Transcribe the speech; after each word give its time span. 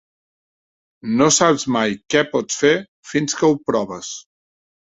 No 1.19 1.27
saps 1.35 1.65
mai 1.75 1.93
què 2.15 2.25
pots 2.33 2.59
fer 2.63 2.73
fins 3.13 3.39
que 3.43 3.53
ho 3.53 3.61
proves. 3.71 4.13